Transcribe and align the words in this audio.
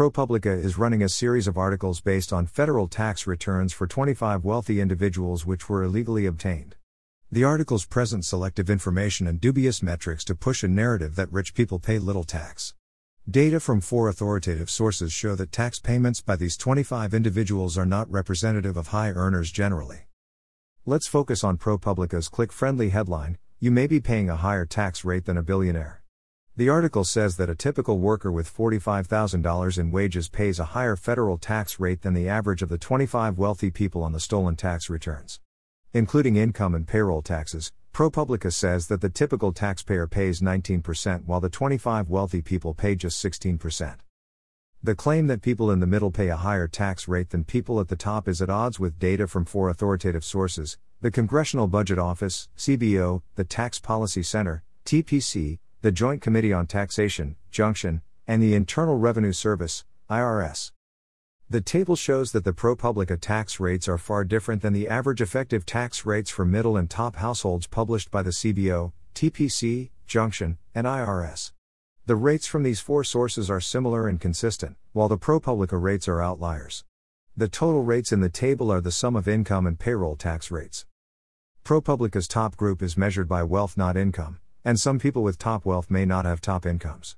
ProPublica 0.00 0.64
is 0.64 0.78
running 0.78 1.02
a 1.02 1.10
series 1.10 1.46
of 1.46 1.58
articles 1.58 2.00
based 2.00 2.32
on 2.32 2.46
federal 2.46 2.88
tax 2.88 3.26
returns 3.26 3.74
for 3.74 3.86
25 3.86 4.46
wealthy 4.46 4.80
individuals 4.80 5.44
which 5.44 5.68
were 5.68 5.82
illegally 5.82 6.24
obtained. 6.24 6.74
The 7.30 7.44
articles 7.44 7.84
present 7.84 8.24
selective 8.24 8.70
information 8.70 9.26
and 9.26 9.38
dubious 9.38 9.82
metrics 9.82 10.24
to 10.24 10.34
push 10.34 10.64
a 10.64 10.68
narrative 10.68 11.16
that 11.16 11.30
rich 11.30 11.52
people 11.52 11.78
pay 11.78 11.98
little 11.98 12.24
tax. 12.24 12.72
Data 13.30 13.60
from 13.60 13.82
four 13.82 14.08
authoritative 14.08 14.70
sources 14.70 15.12
show 15.12 15.34
that 15.34 15.52
tax 15.52 15.78
payments 15.78 16.22
by 16.22 16.34
these 16.34 16.56
25 16.56 17.12
individuals 17.12 17.76
are 17.76 17.84
not 17.84 18.10
representative 18.10 18.78
of 18.78 18.86
high 18.86 19.10
earners 19.10 19.52
generally. 19.52 20.06
Let's 20.86 21.08
focus 21.08 21.44
on 21.44 21.58
ProPublica's 21.58 22.30
click 22.30 22.52
friendly 22.52 22.88
headline 22.88 23.36
You 23.58 23.70
may 23.70 23.86
be 23.86 24.00
paying 24.00 24.30
a 24.30 24.36
higher 24.36 24.64
tax 24.64 25.04
rate 25.04 25.26
than 25.26 25.36
a 25.36 25.42
billionaire. 25.42 25.99
The 26.60 26.68
article 26.68 27.04
says 27.04 27.38
that 27.38 27.48
a 27.48 27.54
typical 27.54 27.98
worker 27.98 28.30
with 28.30 28.54
$45,000 28.54 29.78
in 29.78 29.90
wages 29.90 30.28
pays 30.28 30.58
a 30.58 30.76
higher 30.76 30.94
federal 30.94 31.38
tax 31.38 31.80
rate 31.80 32.02
than 32.02 32.12
the 32.12 32.28
average 32.28 32.60
of 32.60 32.68
the 32.68 32.76
25 32.76 33.38
wealthy 33.38 33.70
people 33.70 34.02
on 34.02 34.12
the 34.12 34.20
stolen 34.20 34.56
tax 34.56 34.90
returns. 34.90 35.40
Including 35.94 36.36
income 36.36 36.74
and 36.74 36.86
payroll 36.86 37.22
taxes, 37.22 37.72
ProPublica 37.94 38.52
says 38.52 38.88
that 38.88 39.00
the 39.00 39.08
typical 39.08 39.54
taxpayer 39.54 40.06
pays 40.06 40.42
19% 40.42 41.24
while 41.24 41.40
the 41.40 41.48
25 41.48 42.10
wealthy 42.10 42.42
people 42.42 42.74
pay 42.74 42.94
just 42.94 43.24
16%. 43.24 43.96
The 44.82 44.94
claim 44.94 45.28
that 45.28 45.40
people 45.40 45.70
in 45.70 45.80
the 45.80 45.86
middle 45.86 46.10
pay 46.10 46.28
a 46.28 46.36
higher 46.36 46.68
tax 46.68 47.08
rate 47.08 47.30
than 47.30 47.44
people 47.44 47.80
at 47.80 47.88
the 47.88 47.96
top 47.96 48.28
is 48.28 48.42
at 48.42 48.50
odds 48.50 48.78
with 48.78 48.98
data 48.98 49.26
from 49.26 49.46
four 49.46 49.70
authoritative 49.70 50.26
sources 50.26 50.76
the 51.00 51.10
Congressional 51.10 51.68
Budget 51.68 51.98
Office, 51.98 52.50
CBO, 52.58 53.22
the 53.36 53.44
Tax 53.44 53.78
Policy 53.78 54.22
Center, 54.22 54.62
TPC, 54.84 55.58
the 55.82 55.90
Joint 55.90 56.20
Committee 56.20 56.52
on 56.52 56.66
Taxation, 56.66 57.36
JCT, 57.50 58.02
and 58.26 58.42
the 58.42 58.54
Internal 58.54 58.98
Revenue 58.98 59.32
Service, 59.32 59.86
IRS. 60.10 60.72
The 61.48 61.62
table 61.62 61.96
shows 61.96 62.32
that 62.32 62.44
the 62.44 62.52
ProPublica 62.52 63.18
tax 63.18 63.58
rates 63.58 63.88
are 63.88 63.96
far 63.96 64.24
different 64.24 64.60
than 64.60 64.74
the 64.74 64.86
average 64.86 65.22
effective 65.22 65.64
tax 65.64 66.04
rates 66.04 66.28
for 66.28 66.44
middle 66.44 66.76
and 66.76 66.90
top 66.90 67.16
households 67.16 67.66
published 67.66 68.10
by 68.10 68.22
the 68.22 68.30
CBO, 68.30 68.92
TPC, 69.14 69.88
JCT, 70.06 70.58
and 70.74 70.86
IRS. 70.86 71.52
The 72.04 72.16
rates 72.16 72.46
from 72.46 72.62
these 72.62 72.80
four 72.80 73.02
sources 73.02 73.48
are 73.48 73.60
similar 73.60 74.06
and 74.06 74.20
consistent, 74.20 74.76
while 74.92 75.08
the 75.08 75.16
ProPublica 75.16 75.80
rates 75.80 76.06
are 76.08 76.20
outliers. 76.20 76.84
The 77.34 77.48
total 77.48 77.82
rates 77.82 78.12
in 78.12 78.20
the 78.20 78.28
table 78.28 78.70
are 78.70 78.82
the 78.82 78.92
sum 78.92 79.16
of 79.16 79.26
income 79.26 79.66
and 79.66 79.78
payroll 79.78 80.16
tax 80.16 80.50
rates. 80.50 80.84
ProPublica's 81.64 82.28
top 82.28 82.58
group 82.58 82.82
is 82.82 82.98
measured 82.98 83.28
by 83.28 83.42
wealth 83.44 83.78
not 83.78 83.96
income, 83.96 84.40
and 84.64 84.78
some 84.78 84.98
people 84.98 85.22
with 85.22 85.38
top 85.38 85.64
wealth 85.64 85.90
may 85.90 86.04
not 86.04 86.24
have 86.24 86.40
top 86.40 86.66
incomes. 86.66 87.16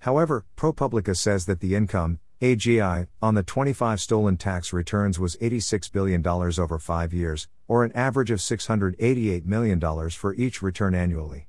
However, 0.00 0.44
ProPublica 0.56 1.16
says 1.16 1.46
that 1.46 1.60
the 1.60 1.74
income, 1.74 2.20
AGI, 2.40 3.06
on 3.20 3.34
the 3.34 3.42
25 3.42 4.00
stolen 4.00 4.36
tax 4.38 4.72
returns 4.72 5.18
was 5.18 5.36
$86 5.36 5.92
billion 5.92 6.26
over 6.26 6.78
five 6.78 7.12
years, 7.12 7.48
or 7.68 7.84
an 7.84 7.92
average 7.92 8.30
of 8.30 8.38
$688 8.38 9.44
million 9.44 10.10
for 10.10 10.34
each 10.34 10.62
return 10.62 10.94
annually. 10.94 11.48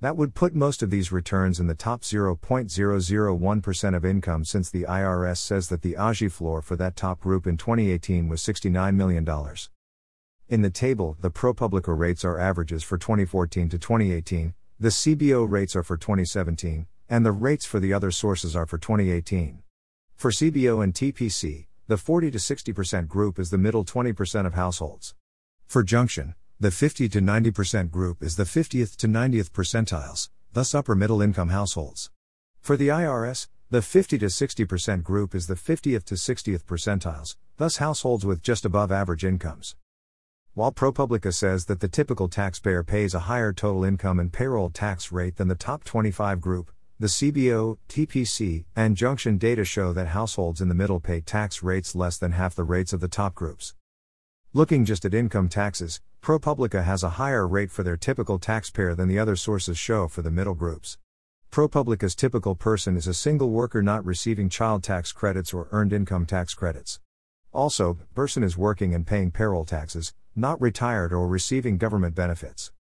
That 0.00 0.16
would 0.16 0.34
put 0.34 0.54
most 0.54 0.82
of 0.82 0.88
these 0.88 1.12
returns 1.12 1.60
in 1.60 1.66
the 1.66 1.74
top 1.74 2.00
0.001% 2.00 3.96
of 3.96 4.04
income 4.06 4.44
since 4.46 4.70
the 4.70 4.84
IRS 4.84 5.36
says 5.36 5.68
that 5.68 5.82
the 5.82 5.92
AGI 5.92 6.32
floor 6.32 6.62
for 6.62 6.74
that 6.76 6.96
top 6.96 7.20
group 7.20 7.46
in 7.46 7.58
2018 7.58 8.26
was 8.26 8.40
$69 8.40 8.94
million. 8.94 9.28
In 10.48 10.62
the 10.62 10.70
table, 10.70 11.18
the 11.20 11.30
ProPublica 11.30 11.96
rates 11.96 12.24
are 12.24 12.38
averages 12.38 12.82
for 12.82 12.96
2014 12.96 13.68
to 13.68 13.78
2018, 13.78 14.54
the 14.82 14.88
CBO 14.88 15.46
rates 15.46 15.76
are 15.76 15.82
for 15.82 15.98
2017, 15.98 16.86
and 17.06 17.26
the 17.26 17.32
rates 17.32 17.66
for 17.66 17.78
the 17.80 17.92
other 17.92 18.10
sources 18.10 18.56
are 18.56 18.64
for 18.64 18.78
2018. 18.78 19.62
For 20.16 20.30
CBO 20.30 20.82
and 20.82 20.94
TPC, 20.94 21.66
the 21.86 21.98
40 21.98 22.30
to 22.30 22.38
60% 22.38 23.06
group 23.06 23.38
is 23.38 23.50
the 23.50 23.58
middle 23.58 23.84
20% 23.84 24.46
of 24.46 24.54
households. 24.54 25.14
For 25.66 25.84
JCT, 25.84 26.34
the 26.58 26.70
50 26.70 27.10
to 27.10 27.20
90% 27.20 27.90
group 27.90 28.22
is 28.22 28.36
the 28.36 28.44
50th 28.44 28.96
to 28.96 29.06
90th 29.06 29.50
percentiles, 29.50 30.30
thus 30.54 30.74
upper 30.74 30.94
middle 30.94 31.20
income 31.20 31.50
households. 31.50 32.10
For 32.62 32.78
the 32.78 32.88
IRS, 32.88 33.48
the 33.68 33.82
50 33.82 34.16
to 34.16 34.26
60% 34.26 35.02
group 35.02 35.34
is 35.34 35.46
the 35.46 35.56
50th 35.56 36.04
to 36.04 36.14
60th 36.14 36.64
percentiles, 36.64 37.36
thus 37.58 37.76
households 37.76 38.24
with 38.24 38.42
just 38.42 38.64
above 38.64 38.90
average 38.90 39.26
incomes. 39.26 39.76
While 40.54 40.72
ProPublica 40.72 41.32
says 41.32 41.66
that 41.66 41.78
the 41.78 41.86
typical 41.86 42.28
taxpayer 42.28 42.82
pays 42.82 43.14
a 43.14 43.20
higher 43.20 43.52
total 43.52 43.84
income 43.84 44.18
and 44.18 44.32
payroll 44.32 44.68
tax 44.68 45.12
rate 45.12 45.36
than 45.36 45.46
the 45.46 45.54
top 45.54 45.84
25 45.84 46.40
group, 46.40 46.72
the 46.98 47.06
CBO, 47.06 47.78
TPC, 47.88 48.64
and 48.74 48.96
JCT 48.96 49.38
data 49.38 49.64
show 49.64 49.92
that 49.92 50.08
households 50.08 50.60
in 50.60 50.68
the 50.68 50.74
middle 50.74 50.98
pay 50.98 51.20
tax 51.20 51.62
rates 51.62 51.94
less 51.94 52.18
than 52.18 52.32
half 52.32 52.56
the 52.56 52.64
rates 52.64 52.92
of 52.92 52.98
the 52.98 53.06
top 53.06 53.36
groups. 53.36 53.76
Looking 54.52 54.84
just 54.84 55.04
at 55.04 55.14
income 55.14 55.48
taxes, 55.48 56.00
ProPublica 56.20 56.82
has 56.82 57.04
a 57.04 57.10
higher 57.10 57.46
rate 57.46 57.70
for 57.70 57.84
their 57.84 57.96
typical 57.96 58.40
taxpayer 58.40 58.96
than 58.96 59.06
the 59.06 59.20
other 59.20 59.36
sources 59.36 59.78
show 59.78 60.08
for 60.08 60.22
the 60.22 60.32
middle 60.32 60.54
groups. 60.54 60.98
ProPublica's 61.52 62.16
typical 62.16 62.56
person 62.56 62.96
is 62.96 63.06
a 63.06 63.14
single 63.14 63.50
worker 63.50 63.82
not 63.82 64.04
receiving 64.04 64.48
child 64.48 64.82
tax 64.82 65.12
credits 65.12 65.54
or 65.54 65.68
earned 65.70 65.92
income 65.92 66.26
tax 66.26 66.54
credits. 66.54 66.98
Also, 67.52 67.98
person 68.14 68.42
is 68.42 68.56
working 68.58 68.94
and 68.94 69.06
paying 69.06 69.30
payroll 69.30 69.64
taxes, 69.64 70.12
not 70.36 70.60
retired 70.60 71.12
or 71.12 71.26
receiving 71.26 71.78
government 71.78 72.14
benefits. 72.14 72.72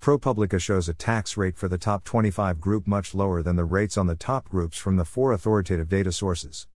ProPublica 0.00 0.58
shows 0.58 0.88
a 0.88 0.94
tax 0.94 1.36
rate 1.36 1.56
for 1.58 1.68
the 1.68 1.76
top 1.76 2.04
25 2.04 2.58
group 2.58 2.86
much 2.86 3.14
lower 3.14 3.42
than 3.42 3.56
the 3.56 3.64
rates 3.64 3.98
on 3.98 4.06
the 4.06 4.14
top 4.14 4.48
groups 4.48 4.78
from 4.78 4.96
the 4.96 5.04
four 5.04 5.32
authoritative 5.32 5.88
data 5.88 6.10
sources. 6.10 6.66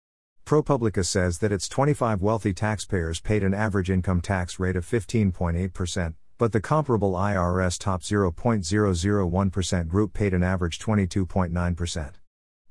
ProPublica 0.45 1.07
says 1.07 1.39
that 1.39 1.53
its 1.53 1.69
25 1.69 2.21
wealthy 2.21 2.53
taxpayers 2.53 3.21
paid 3.21 3.43
an 3.43 3.55
average 3.55 3.89
income 3.89 4.21
tax 4.21 4.59
rate 4.59 4.77
of 4.77 4.85
15.8%, 4.85 6.15
but 6.37 6.53
the 6.53 6.61
comparable 6.61 7.13
IRS 7.13 7.79
top 7.79 8.03
0.001% 8.03 9.89
group 9.89 10.13
paid 10.13 10.35
an 10.35 10.43
average 10.43 10.79
22.9%. 10.79 12.13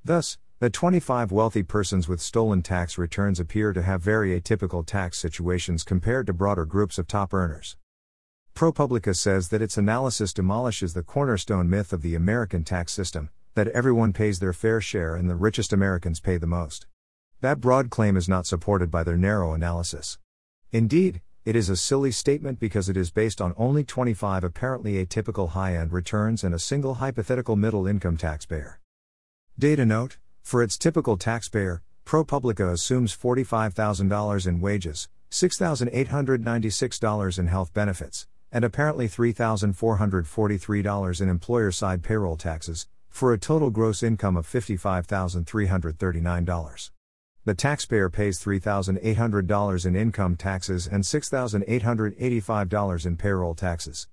Thus, 0.06 0.38
the 0.64 0.70
25 0.70 1.30
wealthy 1.30 1.62
persons 1.62 2.08
with 2.08 2.22
stolen 2.22 2.62
tax 2.62 2.98
returns 2.98 3.38
appear 3.38 3.74
to 3.74 3.82
have 3.82 4.02
very 4.02 4.40
atypical 4.40 4.86
tax 4.86 5.18
situations 5.18 5.84
compared 5.84 6.26
to 6.26 6.32
broader 6.32 6.64
groups 6.64 6.98
of 6.98 7.06
top 7.06 7.34
earners. 7.34 7.76
ProPublica 8.56 9.14
says 9.14 9.50
that 9.50 9.62
its 9.62 9.78
analysis 9.78 10.32
demolishes 10.32 10.94
the 10.94 11.04
cornerstone 11.04 11.70
myth 11.70 11.92
of 11.92 12.02
the 12.02 12.16
American 12.16 12.64
tax 12.64 12.94
system 12.94 13.30
that 13.56 13.68
everyone 13.68 14.14
pays 14.14 14.40
their 14.40 14.54
fair 14.54 14.80
share 14.80 15.18
and 15.18 15.30
the 15.30 15.36
richest 15.36 15.74
Americans 15.74 16.22
pay 16.22 16.38
the 16.38 16.48
most. 16.48 16.88
That 17.42 17.60
broad 17.60 17.90
claim 17.90 18.16
is 18.16 18.30
not 18.30 18.46
supported 18.46 18.90
by 18.90 19.04
their 19.04 19.18
narrow 19.18 19.52
analysis. 19.52 20.18
Indeed, 20.72 21.22
it 21.44 21.58
is 21.58 21.68
a 21.68 21.76
silly 21.76 22.12
statement 22.12 22.62
because 22.62 22.88
it 22.88 22.96
is 22.96 23.12
based 23.12 23.42
on 23.42 23.54
only 23.58 23.84
25 23.84 24.46
apparently 24.46 25.06
atypical 25.06 25.50
high 25.50 25.76
end 25.76 25.92
returns 25.92 26.42
and 26.42 26.56
a 26.56 26.58
single 26.58 26.94
hypothetical 26.94 27.58
middle 27.58 27.86
income 27.86 28.16
taxpayer. 28.16 28.80
Data 29.60 29.86
note 29.86 30.20
for 30.44 30.62
its 30.62 30.78
typical 30.78 31.18
taxpayer, 31.18 31.82
ProPublica 32.06 32.72
assumes 32.72 33.16
$45,000 33.16 34.48
in 34.48 34.62
wages, 34.62 35.10
$6,896 35.32 37.40
in 37.40 37.48
health 37.48 37.74
benefits, 37.74 38.28
and 38.52 38.64
apparently 38.64 39.08
$3,443 39.08 41.22
in 41.22 41.30
employer 41.30 41.72
side 41.72 42.04
payroll 42.04 42.38
taxes, 42.38 42.88
for 43.10 43.34
a 43.34 43.40
total 43.40 43.72
gross 43.72 44.04
income 44.04 44.38
of 44.38 44.48
$55,339. 44.48 46.92
The 47.46 47.54
taxpayer 47.54 48.10
pays 48.10 48.40
$3,800 48.40 49.86
in 49.86 49.96
income 49.96 50.36
taxes 50.36 50.88
and 50.88 51.04
$6,885 51.04 53.06
in 53.06 53.18
payroll 53.18 53.56
taxes. 53.56 54.08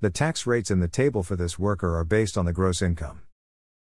The 0.00 0.10
tax 0.10 0.46
rates 0.46 0.70
in 0.70 0.78
the 0.80 0.88
table 0.88 1.22
for 1.22 1.36
this 1.36 1.58
worker 1.58 1.96
are 1.96 2.04
based 2.04 2.38
on 2.38 2.44
the 2.44 2.52
gross 2.52 2.82
income. 2.82 3.22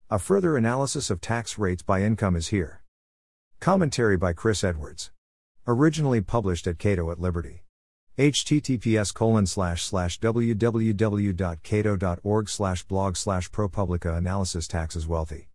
A 0.09 0.17
further 0.17 0.55
analysis 0.55 1.09
of 1.09 1.19
tax 1.19 1.57
rates 1.57 1.83
by 1.83 2.01
income 2.01 2.37
is 2.37 2.47
here. 2.47 2.81
Commentary 3.59 4.15
by 4.15 4.31
Chris 4.31 4.63
Edwards. 4.63 5.11
Originally 5.67 6.21
published 6.21 6.65
at 6.65 6.79
Cato 6.79 7.11
at 7.11 7.19
Liberty. 7.19 7.65
https 8.17 9.13
colon 9.13 9.45
slash 9.45 9.83
slash 9.83 10.17
www.cato.org 10.21 11.29
slash 12.49 12.83
blog 12.85 13.17
slash 13.17 13.51
ProPublica 13.51 14.17
analysis 14.17 14.65
taxes 14.65 15.05
wealthy. 15.05 15.45